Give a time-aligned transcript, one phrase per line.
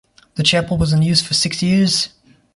[0.33, 2.09] The chapel was unused for six years.